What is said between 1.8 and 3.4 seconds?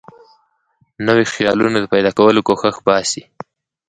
د پیدا کولو کوښښ باسي.